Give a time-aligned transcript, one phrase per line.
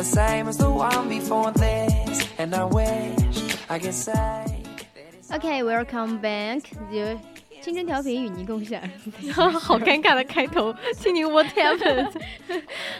[0.00, 4.46] The same as the one before this, and I wish I could say.
[5.30, 6.70] Okay, welcome back.
[7.62, 8.80] 青春调频与您共享。
[9.60, 12.10] 好尴尬的开头，请您 What happened?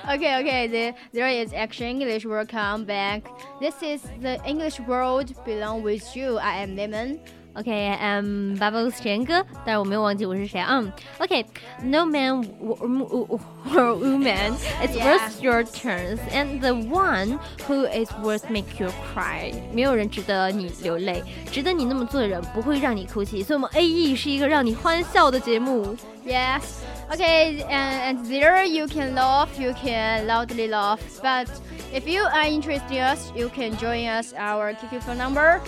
[0.07, 0.69] okay, okay.
[0.69, 2.27] The, there is Action English.
[2.27, 3.23] Welcome back.
[3.59, 6.39] This is the English world belong with you.
[6.39, 7.19] I am Lemon.
[7.58, 10.84] Okay, I'm Bubbles 贤哥，但是我没有忘记我是谁啊。
[11.20, 11.46] Okay,
[11.84, 14.54] no man or woman
[14.84, 23.42] is worth your turns, and the one who is worth make you cry，没有人值得你流泪，值得你那么做的人不会让你哭泣。
[23.42, 25.96] 所以，我们 A E 是一个让你欢笑的节目。
[26.26, 26.62] Yes.
[27.10, 31.00] Okay, and, and there you can laugh, you can loudly laugh.
[31.22, 31.48] But
[31.94, 35.62] if you are interested in us, you can join us our QQ phone number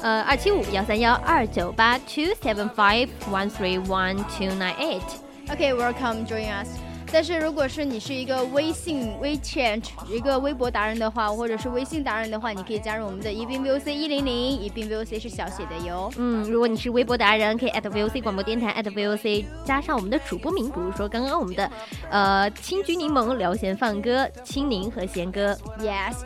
[0.00, 5.02] 呃，二七五幺三幺二九八 two seven five one three one two nine eight。
[5.48, 6.68] Okay, welcome join us.
[7.10, 16.12] 但是如果是你是一个微信 WeChat 一个微博达人的话，或者是微信达人的话，你可以加入我们的宜宾 VOC 一零零，宜宾 VOC 是小写的哟。
[16.18, 21.70] 嗯，如果你是微博达人，可以 at VOC 广播电台 at VOC 加上我们的主播名，比如说刚刚我们的
[22.10, 25.54] 呃青桔柠檬聊闲放歌，青柠和贤哥。
[25.80, 26.16] Yes。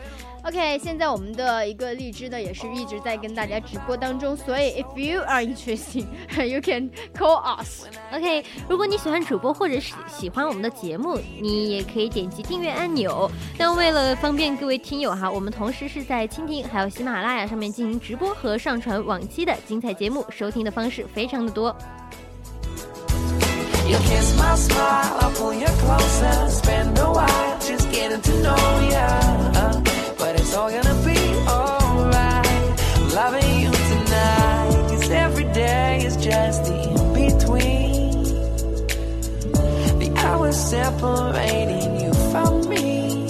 [0.45, 6.05] OK，现在我们的一个荔枝呢，也是一直在跟大家直播当中，所以 if you are interested,
[6.45, 7.85] you can call us.
[8.11, 13.31] OK，如果你喜欢主播或者是喜欢我们的节目，你也可以点击订阅按钮。
[13.57, 21.73] 但为了方便各位听友哈，我们同时是在蜻蜓还有喜马拉雅上面进行直播和上传往期的精彩节目，收听的方式非常的多。
[23.87, 28.57] You kiss my smile, I'll pull you closer, spend a while just getting to know
[28.89, 29.83] you.
[29.83, 29.92] but
[33.13, 38.23] Loving you tonight, cause every day is just the in between.
[39.99, 43.29] The hours separating you from me.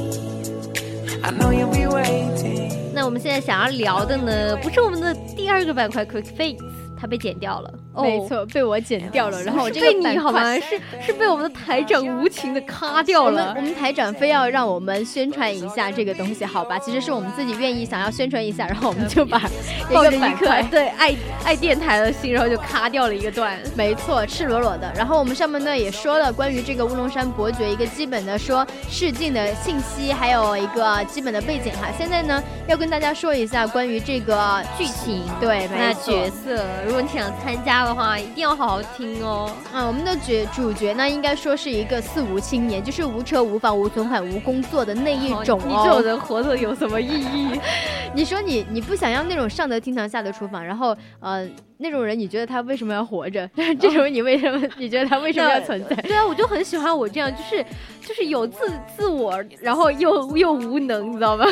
[1.22, 2.72] I know you'll be waiting.
[2.94, 6.60] 那我们现在想要聊的呢，不是我们的第二个板块 Quick Fix，
[6.98, 7.74] 它被剪掉了。
[8.02, 9.44] 没错，被我剪掉了。
[9.44, 10.56] 然后这个你好吗？
[10.59, 13.54] 是是被我们的台长无情的咔掉了。
[13.56, 16.80] 我们台长非要让我们宣传一下这个东西，好吧？
[16.80, 19.40] 其实是我们自己愿意想要宣传一下，然后我们就把
[19.94, 23.59] 抱着一颗对爱爱电台的心，然后就咔掉了一个段。
[23.76, 24.92] 没错，赤裸裸的。
[24.96, 31.90] 然后我们上面呢也说了关于这个乌龙山伯爵一个基本的说试镜的信息，还有一个基本的背景哈。
[31.96, 37.83] 现在呢要跟大家说一下关于这个剧情，对，那角色，如果你想参加。
[37.86, 39.52] 的话一定要好好听哦。
[39.74, 45.66] 啊，我们的角主角呢，应该说是一个四无青年，就是无车无房无存款无工作的那一种哦。
[45.68, 47.60] 你这种人活着有什么意义？
[48.16, 51.48] 你说你你不想要那种上得厅堂下得厨房，然后呃。
[51.78, 53.46] 那种人，你觉得他为什么要活着？
[53.78, 54.66] 这种人，你为什么？
[54.78, 55.96] 你觉得他为什么要存在？
[56.08, 57.66] 对啊，我就很喜欢我这样，就是
[58.08, 61.44] 就是有自自我，然后又又无能，你知道吗？
[61.46, 61.52] 就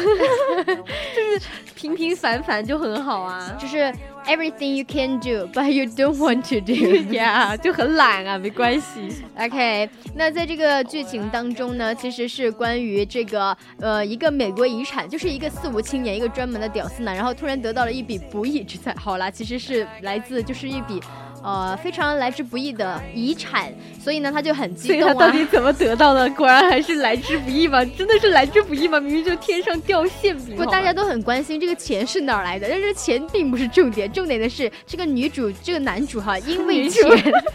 [0.79, 3.93] 是平平凡凡就很好啊，就是
[4.25, 9.23] everything you can do but you don't want to do，yeah， 就很懒啊，没关系。
[9.37, 18.95] OK，那在这个剧情当中呢，其实是关于这个呃一个美国遗产，就是一个四无青年，一个专门的屌丝男，然后突然得到了一笔不义之财。
[18.95, 20.21] 好啦，其实是来。
[20.21, 21.01] 自就是一笔，
[21.43, 25.13] 呃，非常来之不易的遗产，所以呢，他就很激动啊。
[25.13, 26.29] 他到底怎么得到的？
[26.31, 27.83] 果然还是来之不易吗？
[27.83, 28.99] 真的是来之不易吗？
[28.99, 30.55] 明明就天上掉馅饼。
[30.55, 37.03] 不，大家都很关心这个钱是哪儿来的，但是钱并不是重点，重点的是这个女主，这个男主哈，因为钱，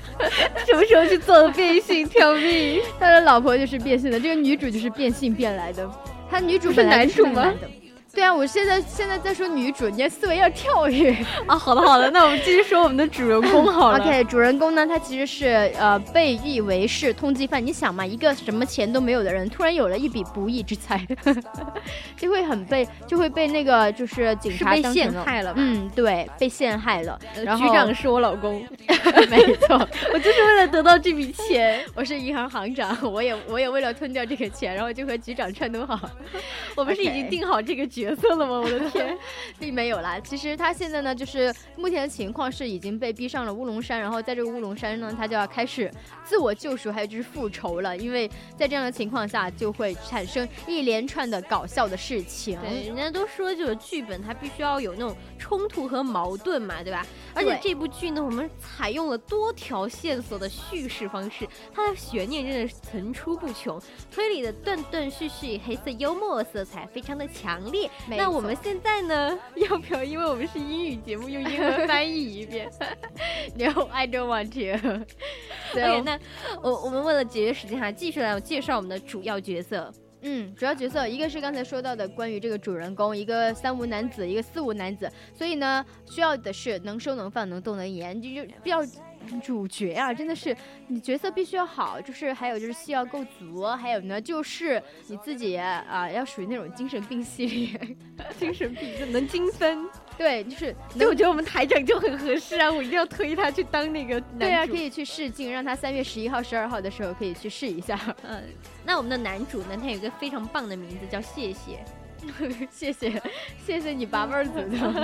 [0.67, 2.81] 什么时候去做了变性跳命？
[2.99, 5.89] 他的老婆就是变性的，这个女主就是变性变来的。
[6.29, 7.53] 他女主是男主吗？
[8.17, 11.15] 对啊，我现在现在在说女主，你的思维要跳跃
[11.47, 11.55] 啊！
[11.55, 13.99] 好的好的，那我们继续说我们的主人公好了。
[14.03, 17.65] OK，主人公呢，他其实是呃被誉为是通缉犯。
[17.65, 21.07] 你想嘛，一个什么钱都没有的人，突然有了一笔不义之财，
[22.17, 25.53] 就会很被就会被那个就是警察被陷害了。
[25.55, 27.19] 嗯，对，被陷害了。
[27.45, 28.67] 然后局长是我老公，
[29.29, 29.77] 没错，
[30.15, 31.85] 我就是为了得到这笔钱。
[31.95, 36.01] 我是银行行长，我也我也为了吞掉这个钱，然后就和局长串通好，
[36.75, 38.06] 我们是已经定好这个局。
[38.07, 38.61] 角色了吗？
[38.61, 39.19] 我的天，
[39.59, 40.21] 并没有啦。
[40.21, 45.91] 其实他现在呢，就是目前的情况是已经被逼上了乌龙山，然后在这个乌龙山呢，他就要开始
[46.25, 47.97] 自我救赎，还有就是复仇了。
[47.97, 52.57] 因为在这样的情况下，就会产生一连串的搞笑的事情。
[52.61, 57.05] 对，人家都说就是剧本它必须要有那种冲突和矛盾嘛，对吧？
[57.35, 63.81] 而且这部剧呢，我们采用了多条线索的叙事方式，它的悬念真的是层出不穷，
[64.11, 67.91] 推理的断断续续，黑色幽默色彩非常的强烈。
[68.09, 72.71] 那我们现在呢， 要不要因为我们是英语节目，用英文翻译一遍？
[73.57, 75.05] No, I don't want to.
[75.73, 76.19] OK，那
[76.63, 79.93] 我我们为了节约时间哈，继续来介绍我们的主要角色。
[80.23, 88.83] 嗯，主要角色一个是刚才说到的关于这个主人公，一个三无男子，一个四无男子，所以呢，需要的是能收能放能动能言，就就比较。
[89.41, 90.57] 主角啊，真的是
[90.89, 97.97] 你角色必须要好，就是还有就是戏要够足，还有呢就是你自己啊要属于那种精神病系列，
[98.39, 99.87] 精神病就能精分。
[100.19, 104.19] 对，就是，那我觉得我们台长就很合适啊，我一定要推他去当那个。
[104.39, 107.99] 对啊，可以去试镜，让他三月十一号、十二号的时候可以去试一下。
[108.27, 108.43] 嗯，
[108.85, 111.85] 那我们的男主呢，他有一个非常棒的名字叫谢谢。
[112.73, 113.23] 谢谢，
[113.65, 114.95] 谢谢你八辈儿祖宗。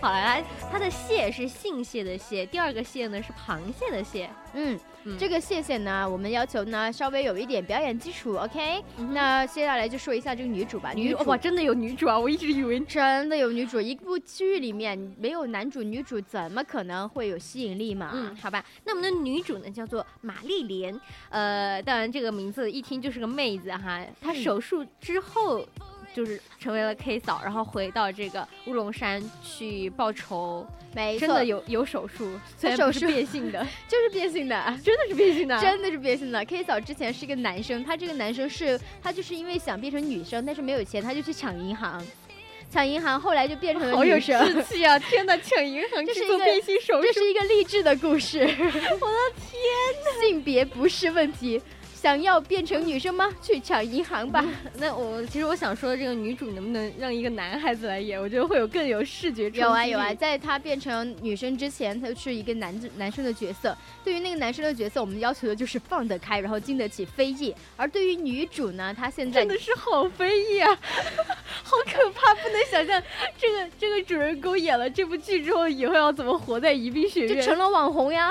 [0.00, 4.28] 好了，来，他的蟹是姓蟹的蟹，第二个蟹呢是螃蟹的蟹。
[4.52, 4.78] 嗯，
[5.18, 8.82] 这个蟹蟹呢，我们要求呢稍微有一点表演基础，OK？
[9.12, 10.92] 那接下来就说一下这个女主吧。
[10.92, 12.18] 女主哇，真的有女主啊！
[12.18, 18.10] 我一直以为真的有女主，一部剧里面没有男主女主，怎么可能会有吸引力嘛？
[18.12, 18.64] 嗯，好吧。
[18.84, 21.00] 那我们的女主呢叫做玛丽莲，
[21.30, 24.04] 呃，当然这个名字一听就是个妹子哈。
[24.20, 25.66] 她手术之后。
[26.14, 30.64] 就是成为了 K 嫂，然后回到这个乌龙山去报仇。
[30.94, 36.44] 没错，真的有有手术，虽然不是变性的， 就是变性的，真的是变性的，真的是变性的。
[36.44, 42.00] K 嫂之前是一个男生，他这个男生是他就是因为想变成女生，但是没有钱，他就去抢银行，
[42.70, 44.38] 抢银行，后来就变成了女生。
[44.38, 44.96] 好有志气啊！
[45.10, 48.38] 天哪，抢银行这是做变性手术，这是一个励志的故事。
[48.46, 49.60] 我的天
[50.04, 51.60] 哪，性别不是问题。
[52.04, 53.32] 想要变成女生吗？
[53.40, 54.44] 去抢银行吧。
[54.74, 58.20] 那我其实我想说，这个女主能不能让一个男孩子来演？
[58.20, 63.74] 我觉得会有更有视觉有啊有啊，在她变成女生之前，她是一个男男生的角色。
[64.04, 67.54] 对于那个男生的角色，我们要求的就是放得开，然后经得起非议。
[67.74, 70.78] 而对于女主呢，她现在真的是好非议啊，
[71.64, 72.34] 好可怕！
[72.34, 73.02] 不能想象
[73.38, 78.30] 这个这个主人公演了这部剧之后，以后要怎么活在宜宾学院，就成了网红呀。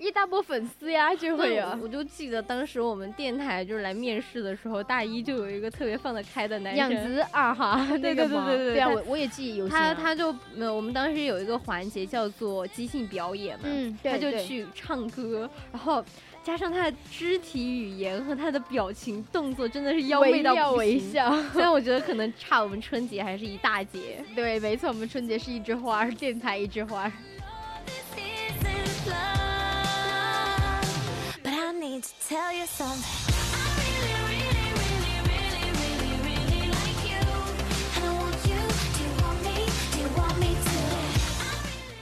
[0.00, 1.78] 一大波粉丝呀，就会有。
[1.82, 9.76] 我就记得当时我们电台就是来面试的时候，大一就有一个特别放得开的男生，养子二哈， 对对对对对对啊，我我也记忆犹新。
[9.76, 16.02] 他他就没有，我们当时有一个环节叫做即兴表演嘛，嗯，他就去唱歌，然后
[16.42, 20.98] 加上他的肢体语言和他的表情动作，真的是妖媚到不行。
[21.52, 24.24] 虽然我觉得可能差我们春节还是一大截。
[24.34, 27.12] 对，没错，我们春节是一枝花，电台一枝花。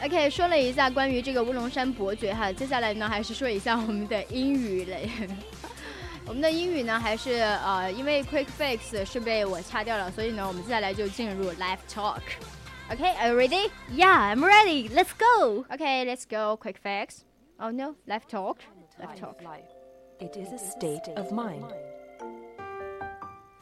[0.04, 5.10] OK，说了一下关于这个乌龙山伯爵哈，接下来呢还是说一下我们的英语类。
[6.28, 13.72] 我们的英语呢还是呃，因为 Quick Fix 是被我掐掉了，所以呢我们接下来就进入 Live Talk。OK，Are you ready?
[13.96, 14.90] Yeah, I'm ready.
[14.90, 15.66] Let's go.
[15.70, 16.58] Okay, let's go.
[16.58, 17.24] Quick Fix.
[17.58, 18.58] Oh no, Live Talk.
[19.00, 19.38] Live Talk.
[20.21, 21.63] It is a state of mind.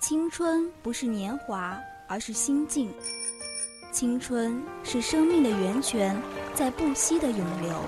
[0.00, 2.90] 青春不是年华，而是心境。
[3.92, 6.16] 青春是生命的源泉，
[6.54, 7.78] 在不息的涌流。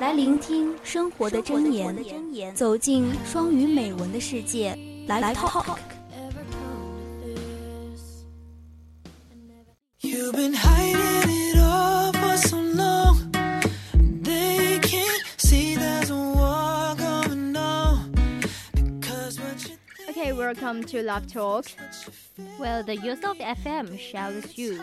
[0.00, 4.76] 来聆听生活的真言，走进双语美文的世界。
[5.06, 5.78] 来 talk。
[20.51, 21.65] Welcome to Love Talk.
[22.59, 24.79] Well, the use of FM shows you.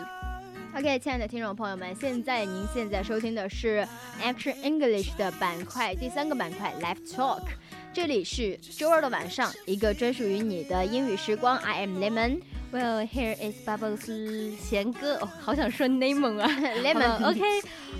[0.75, 3.87] OK，亲爱的听众朋友们，现在您现在收听的是
[4.21, 7.43] Action English 的板块，第三个板块 Live Talk。
[7.93, 11.57] 这里是周二的晚上，一个专属于你的英语时光。
[11.57, 12.41] I am Lemon.
[12.73, 16.47] Well, here is Bubbles 贤哥，哦，好想说 Lemon 啊，
[16.83, 17.41] Lemon。OK，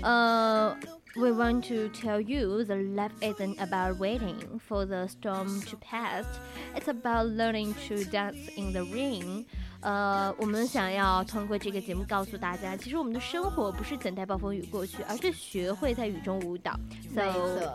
[0.02, 0.76] 呃。
[1.16, 6.26] We want to tell you the life isn't about waiting for the storm to pass.
[6.74, 9.46] It's about learning to dance in the rain.
[9.80, 16.78] 呃，我们想要通过这个节目告诉大家，其实我们的生活不是等待暴风雨过去，而是学会在雨中舞蹈。
[17.14, 17.22] So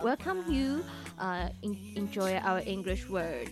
[0.03, 0.83] welcome you,
[1.17, 1.49] uh,
[1.95, 3.49] enjoy our English word.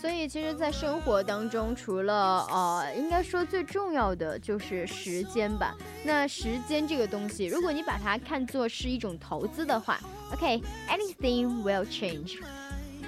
[0.00, 5.74] 所以其实，在生活当中，除了呃，应该说最重要的就是时间吧。
[6.04, 9.98] 那时间这个东西，如果你把它看作是一种投资的话
[10.32, 12.38] ，OK，anything、okay, will change。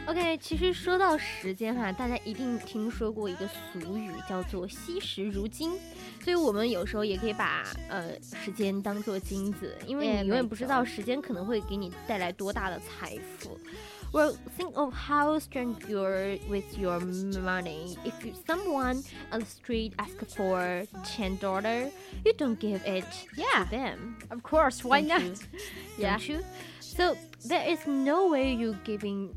[0.06, 5.70] OK，其实说到时间哈，大家一定听说过一个俗语，叫做惜时如金。
[6.24, 13.56] 所以我们有时候也可以把呃时间当做金子，因为你永远不知道时间可能会给你带来多大的财富。
[14.12, 17.96] Well, think of how strong you're with your money.
[18.04, 21.90] If you, someone on the street asks for ten dollar,
[22.24, 23.64] you don't give it yeah.
[23.64, 24.18] to them.
[24.30, 25.22] Of course, why not?
[25.22, 25.34] You?
[25.98, 26.10] yeah.
[26.16, 26.44] Don't you?
[26.80, 29.32] So there is no way you giving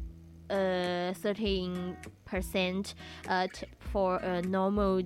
[0.50, 2.96] a certain percent
[3.30, 3.48] uh,
[3.92, 5.04] for a normal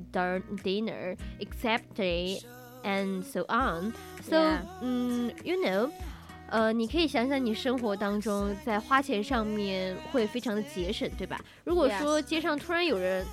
[0.64, 3.94] dinner, except and so on.
[4.24, 4.62] So, yeah.
[4.82, 5.92] um, you know.
[6.50, 11.39] 呃，你可以想想你生活当中在花钱上面会非常的节省，对吧？
[11.63, 13.25] 如果说街上突然有人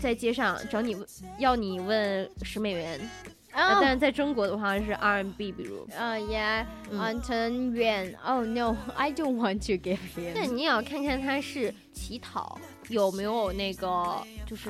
[0.00, 0.96] 在街上找你
[1.38, 10.32] 要你问十美元，啊，但是在中国的话是 RMB，比如，啊，Yeah，嗯，ten 元，Oh no，I don't want to give him。
[10.34, 12.58] 那你也要看看他是乞讨。
[12.88, 14.68] 有没有那个就是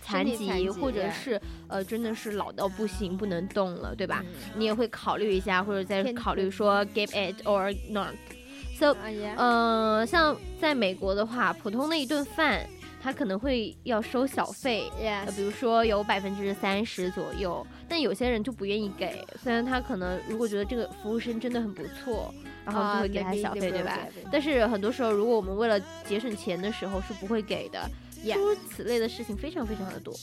[0.00, 4.24] 残疾，或者是呃真的是老到不行不能动了，对吧？
[4.54, 8.14] 你也会考虑一下，或者再考虑说 give it or not。
[8.78, 8.96] So，
[9.36, 12.64] 呃，像在美国的话，普通的一顿饭。
[13.02, 14.90] 他可能会要收小费，
[15.34, 19.24] 比如说有百分之三十左右，但有些人就不愿意给。
[19.42, 22.32] 虽然他可能如果觉得这个服务生真的很不错，
[22.64, 23.98] 然后就会给他小费，对吧？
[24.30, 27.90] 但是很多时候，如果我们为了节省钱的时候是不会给的。
[28.22, 30.14] 诸如此类的事情非常非常的多。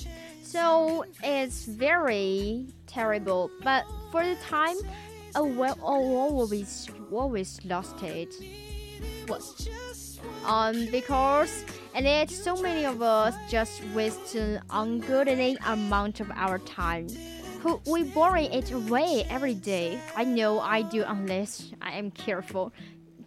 [0.43, 4.77] So it's very terrible, but for the time,
[5.33, 8.35] a well, always always lost it.
[9.27, 9.41] What?
[10.46, 11.64] Um, because
[11.94, 17.06] and yet so many of us just waste an ungodly amount of our time.
[17.62, 20.00] Who we borrow it away every day.
[20.16, 22.72] I know I do unless I am careful.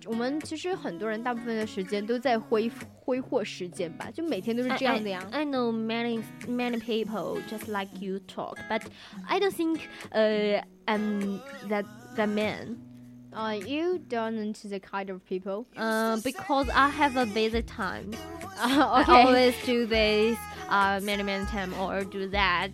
[0.05, 5.25] 我们其实很多人大部分的时间都在挥挥霍时间吧，就每天都是这样的呀。
[5.31, 8.83] I, I, I know many many people just like you talk, but
[9.27, 9.79] I don't think
[10.11, 11.39] uh I'm
[11.69, 11.85] that
[12.17, 12.77] that man.
[13.32, 15.66] Uh, you don't the kind of people.
[15.76, 18.12] Uh, because I have a busy time.
[18.58, 19.12] Uh, okay.
[19.12, 22.70] I always do this uh, many many time or do that.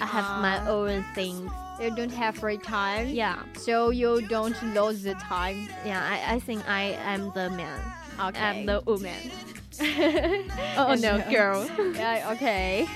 [0.00, 1.50] I have my uh, own things.
[1.80, 3.08] You don't have free time.
[3.08, 3.42] Yeah.
[3.54, 5.68] So you don't lose the time.
[5.84, 7.80] Yeah, I, I think I am the man.
[8.20, 8.38] Okay.
[8.38, 9.30] I'm the woman.
[10.76, 11.68] oh no, girl.
[11.94, 12.32] yeah.
[12.34, 12.86] Okay.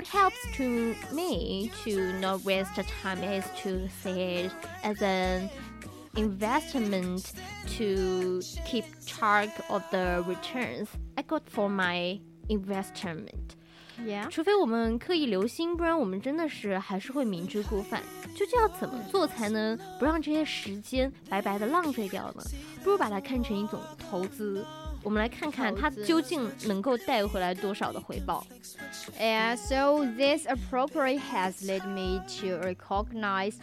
[0.00, 4.52] what helps to me to not waste time is to see it
[4.82, 5.48] as an
[6.16, 7.32] investment
[7.76, 13.56] to keep track of the returns I got for my investment.
[14.04, 14.28] Yeah.
[14.28, 18.02] 除非我们刻意留心，不然我们真的是还是会明知故犯。
[18.34, 22.42] 究竟要怎么做才能不让这些时间白白的浪费掉呢？
[22.84, 24.66] 不如把它看成一种投资。
[25.06, 28.44] 我们来看看它究竟能够带回来多少的回报。
[29.20, 33.54] Yeah, so this appropriate has led me to recognize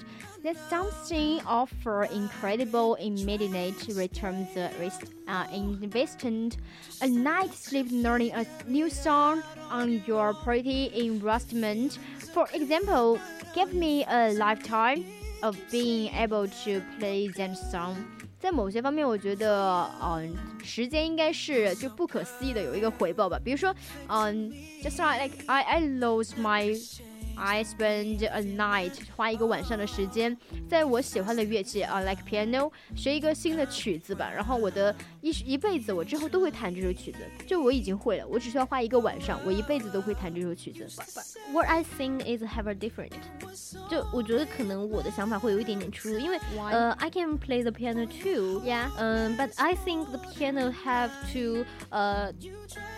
[0.44, 6.58] that something offer incredible immediate returns uh, investment.
[7.02, 12.00] A night sleep learning a new song on your pretty investment.
[12.34, 13.20] For example,
[13.54, 15.04] give me a lifetime
[15.42, 18.06] of being able to play that song
[18.39, 23.37] 在某些方面，我觉得，嗯，时间应该是就不可思议的有一个回报吧。
[23.43, 23.75] 比如说，
[24.09, 24.53] 嗯
[24.83, 26.73] ，just like I I lose my
[27.38, 30.38] I spend a night 花一个晚上的时间，
[30.70, 34.32] 在我喜欢的乐器啊，like piano 学一个新的曲子吧。
[34.32, 37.18] 然后我的一一辈子，我之后都会弹这首曲子。
[37.48, 40.88] 就我已经会了，我只需要花一个晚上，我一辈子都会弹这首曲子。
[41.52, 43.12] What I think is have a different。
[43.90, 46.40] 就我觉得可能我的想法会有一点点出入，因为
[46.72, 48.90] 呃，I can play the piano too。Yeah。
[48.98, 52.32] 嗯，but I think the piano have to 呃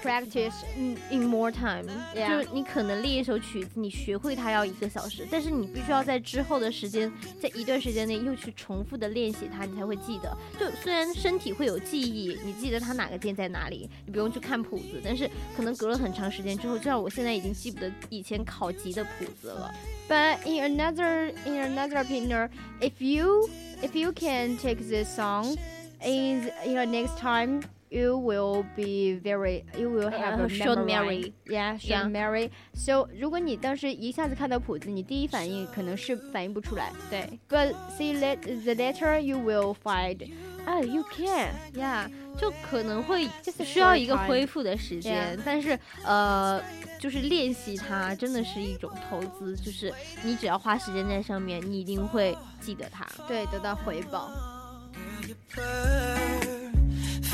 [0.03, 1.85] practice in more time。
[2.13, 4.28] 就是你可能练一首曲子，你学会。
[4.30, 10.36] 会它要一个小时，但是你必须要在之后的时间，在一段时间内又去重复的练习它，你才会记得。
[10.56, 19.74] 就虽然身体会有记忆，你记得它哪个键在哪里，你不用去看谱子，但是可能隔了很长时间之后，就像我现在已经记不得以前考级的谱子了。
[20.08, 23.50] But in another in another opinion, if you
[23.82, 25.56] if you can take this song
[26.04, 30.86] in your next time you will be very, you will have a Uh, short memory.
[30.86, 31.32] memory.
[31.46, 32.50] Yeah, short memory.
[32.72, 36.92] So 如果你当时一下子看到谱子，你第一反应可能是反应不出来。
[37.10, 40.30] 对 But see let the letter you will find.
[40.66, 41.54] Oh, you can.
[41.74, 43.28] Yeah，就可能会
[43.64, 46.62] 需要一个恢复的时间.但是呃，
[47.00, 49.92] 就是练习它真的是一种投资，就是
[50.22, 53.06] 你只要花时间在上面，你一定会记得它。
[53.26, 54.30] 对，得到回报。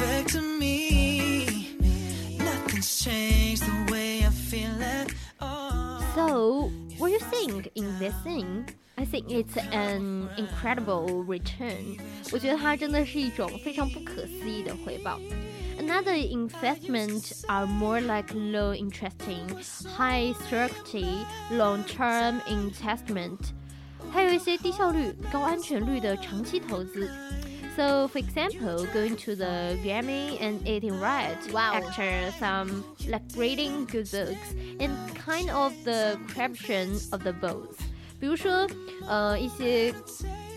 [0.01, 1.77] perfect to me.
[2.37, 6.01] Nothing's changed the way I feel at all.
[6.15, 8.65] So, what do you think in this thing?
[8.97, 11.97] I think it's an incredible return.
[12.31, 15.19] 我觉得它真的是一种非常不可思议的回报。
[15.79, 19.47] Another investment are more like low interesting,
[19.97, 23.39] high certainty, long-term investment.
[24.11, 27.09] 还有一些低效率、高安全率的长期投资。
[27.75, 31.73] So, for example, going to the Grammy and eating right Wow.
[31.75, 37.77] after some like reading good books and kind of the corruption of the both.
[38.19, 38.67] 比如说，
[39.07, 39.93] 呃，一些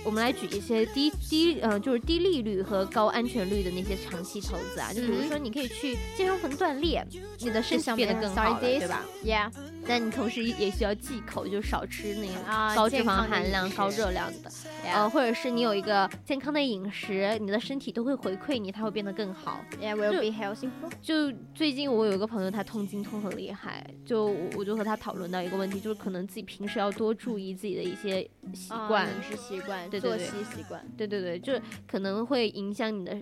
[0.10, 9.52] 我们来举一些低低呃，就是低利率和高安全率的那些长期投资啊，就比如说你可以去健身房锻炼，你的身体变得更好了，对吧？Yeah.
[9.88, 14.52] 但你同时也需要忌口，就少吃那个啊高脂肪含量、高热量的，
[14.84, 19.62] 呃，或者是你有一个健康的饮食，你的身体都会回馈你，它会变得更好。
[19.80, 20.70] Yeah, will 就 be healthy.
[21.04, 30.26] 就最近我有一个朋友，他痛经痛很厉害，就我我就和他讨论到一个问题，就是可能自己平时要多注意自己的一些习啊惯，饮食习惯、对作息
[30.56, 30.84] 习惯。
[30.98, 33.22] 对对对，就是可能会影响你的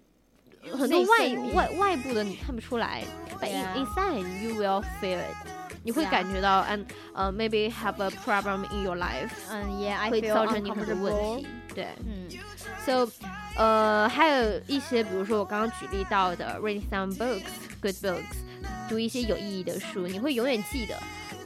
[0.78, 3.04] 很多外外外部的你看不出来
[3.40, 5.48] ，but inside you will feel it，
[5.84, 11.88] 你会.感觉到，and 呃、maybe have a problem in your life，嗯，Yeah, 会造成你很多问.题，对。
[12.06, 12.28] 嗯
[12.86, 13.10] So，
[13.58, 17.44] 呃，还有一些，比如说我刚刚举例到的，read some books,
[17.82, 18.38] good books，
[18.90, 20.98] 读一些有意义的书，你会永远记得。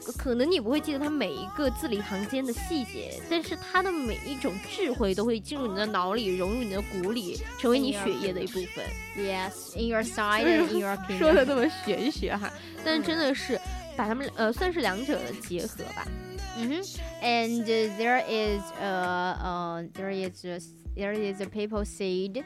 [0.05, 8.85] 可可能你不会记得它每一个字里行间的细节，但是它的每一种智慧都会进入你的脑里，融入你的骨里，成为你血液的一部分。
[9.17, 11.35] Yes, in your side and in your 说 kingdom.
[11.35, 12.53] 的那么玄学哈，
[12.85, 13.61] 但是真的是
[13.97, 16.07] 把它们呃算是两者的结合吧。
[16.57, 16.83] hmm
[17.23, 22.45] And uh, there is uh, uh there is just there is a people said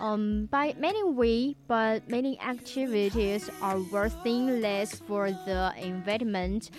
[0.00, 6.70] um by many way but many activities are worth less for the investment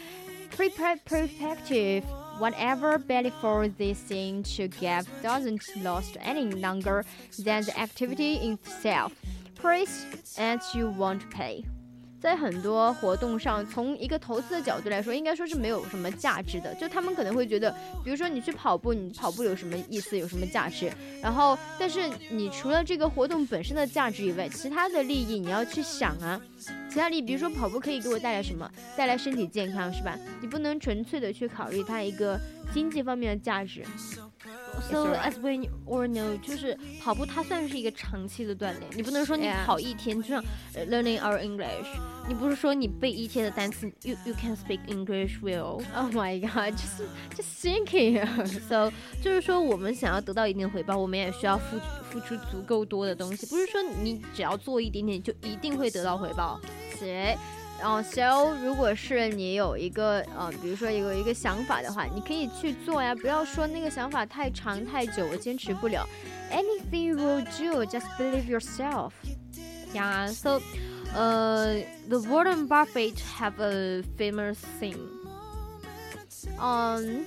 [0.50, 2.04] Perspective
[2.38, 7.04] whatever benefit this thing to give doesn't last any longer
[7.38, 9.12] than the activity itself.
[9.54, 10.06] Price
[10.38, 11.64] as you won't pay
[12.20, 16.74] 在很多活动上，从一个投资的角度来说，应该说是没有什么价值的。
[16.74, 17.70] 就他们可能会觉得，
[18.04, 20.90] 比如说你去跑步，你跑步有什么意思，有什么价值？
[21.22, 26.40] 然后，但是你除了这个活动本身的价值以外，其他的利益你要去想啊。
[26.90, 28.68] 其他利益，比如说跑步可以给我带来什么？
[28.96, 30.18] 带来身体健康，是吧？
[30.40, 32.38] 你不能纯粹的去考虑它一个
[32.74, 33.84] 经济方面的价值。
[34.88, 41.86] So as we all know，就是跑步它算是一个长期的锻炼，你不能说你.跑一天，就像呃 learning our English，
[42.28, 45.82] 你不是说你背一天的单词，you you can speak English well。
[45.94, 48.24] Oh my god，就是 just thinking。
[48.68, 51.76] So 就是说，我们想要得到一定的回报，我们也需要付
[52.10, 56.60] 付出足够多的东西，不是说你只要做一点点就一定会得到回报。
[57.00, 57.36] 对，
[57.82, 66.04] 哦、s o 如果是你有一个呃，比如说有一个想法的话，你可以去做呀，不要说那个想法太长太久，我坚持不了。
[66.50, 69.12] Anything will do, just believe yourself.
[69.94, 70.60] Yeah, so,
[71.14, 74.96] 呃 the Warren Buffett have a famous thing，
[76.60, 77.26] 嗯，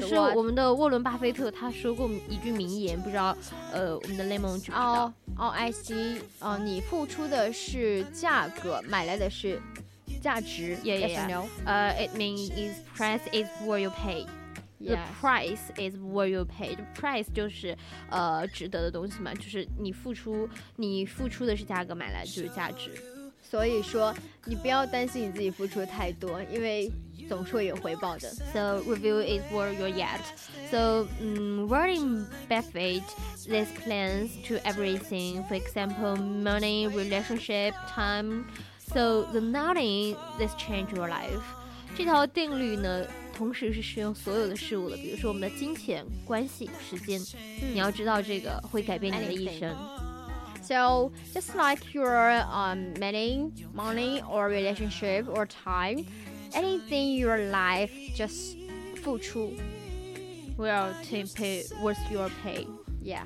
[0.00, 3.36] 是我们的沃伦巴菲特他说过一句名言，不知道
[3.72, 5.04] 呃我们的 Lemon 知不知道？
[5.04, 9.60] 哦哦，I see，哦，你付出的是价格，买来的是
[10.22, 10.76] 价值。
[10.82, 11.44] Yeah, yeah?
[11.64, 14.26] 呃、i t means is price is what you pay。
[14.78, 16.74] The price is what you pay.
[16.74, 17.76] The price 就是
[18.10, 22.90] 呃值得的东西嘛，就是你付出你付出的是价格，买来就是价值。
[23.48, 24.14] 所以说，
[24.46, 26.90] 你不要担心你自己付出的太多，因为
[27.31, 28.29] 总是会有回报的。
[28.53, 30.21] So review is where you're at.
[30.71, 33.03] So um, Warren Buffett
[33.47, 35.43] this plans to everything.
[35.47, 38.45] For example, money, relationship, time.
[38.93, 41.41] So the nothing this change your life.
[41.95, 47.19] 这条定律呢，同时是适用所有的事物的，比如说我们的金钱、关系、时间。
[47.73, 49.59] 你要知道这个会改变你的一 Anything.
[49.59, 49.75] 生。
[50.61, 56.05] So just like your um, money, money or relationship or time,
[56.54, 58.56] anything in your life, just
[59.02, 59.56] 付出
[60.56, 62.66] Will to pay worth your pay.
[63.00, 63.24] Yeah.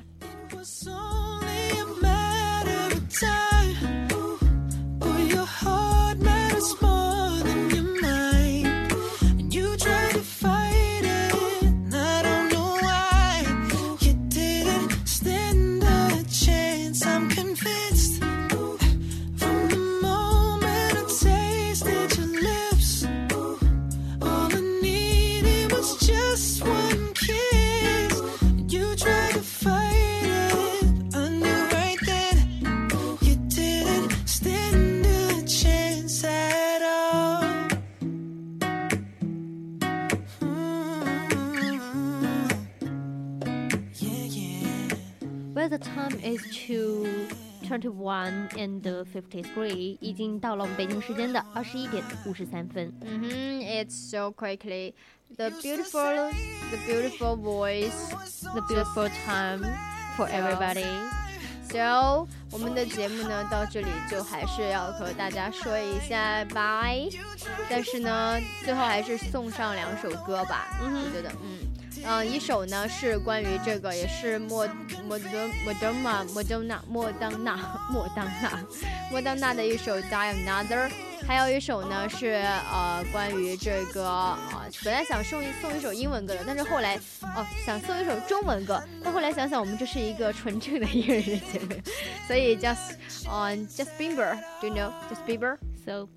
[46.36, 46.42] It's only a matter of time.
[46.42, 47.28] is two
[47.68, 52.92] twenty one and fifty three，已经到了我们北京时间的二十一点五十三分。
[53.02, 53.30] 嗯哼，
[53.62, 54.94] It's so quickly.
[55.38, 56.32] The beautiful,
[56.72, 58.10] the beautiful voice,
[58.42, 59.64] the beautiful time
[60.18, 60.86] for everybody.
[61.70, 67.08] So，我们的节目呢到这里就还是要和大家说一下拜，
[67.70, 70.78] 但是呢，最后还是送上两首歌吧。
[70.84, 71.60] 嗯，我觉得，嗯。
[72.05, 74.69] 嗯，一首呢是关于这个，也是莫
[75.07, 77.59] 莫德莫德玛莫当娜莫当娜
[77.91, 78.65] 莫当娜
[79.11, 80.91] 莫当娜的一首 Die Another，
[81.27, 84.39] 还有一首呢是呃关于这个啊，
[84.85, 91.75] 本来想送一送一首英文歌的，但是后来哦想送一首中文歌，但后来想想我们这是一个纯正的英文的节目，
[92.27, 92.95] 所以 just
[93.27, 95.57] on just Bieber，do you know just Bieber？
[95.87, 96.09] So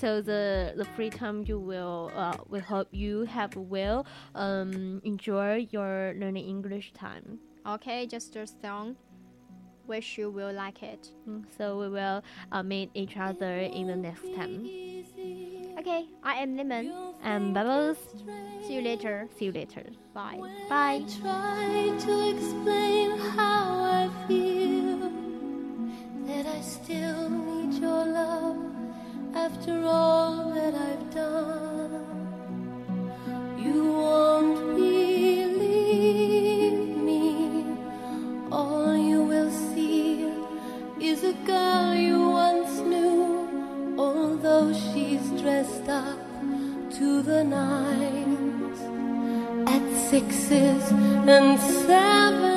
[0.00, 5.68] so the the free time you will uh, we hope you have will um enjoy
[5.70, 7.38] your learning English time.
[7.66, 8.96] Okay, just a song.
[9.86, 11.12] Wish you will like it.
[11.28, 14.64] Mm, so we will uh, meet each other in the next time.
[15.78, 16.92] Okay, I am Lemon.
[17.22, 17.98] And Bubbles.
[18.66, 19.28] See you later.
[19.38, 19.84] See you later.
[20.12, 20.40] Bye.
[20.68, 21.04] Bye.
[21.20, 25.10] Try to explain how I feel
[26.26, 28.57] that I still need your love
[29.48, 32.04] after all that I've done.
[33.58, 37.64] You won't believe me.
[38.52, 40.30] All you will see
[41.00, 46.18] is a girl you once knew, although she's dressed up
[46.98, 48.80] to the nines
[49.74, 50.84] at sixes
[51.34, 52.47] and sevens.